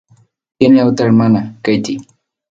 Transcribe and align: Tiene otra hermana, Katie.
Tiene 0.57 0.81
otra 0.83 1.05
hermana, 1.05 1.59
Katie. 1.61 1.99